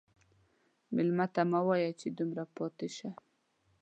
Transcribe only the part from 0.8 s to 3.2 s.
مېلمه ته مه وایه چې دومره پاتې شه.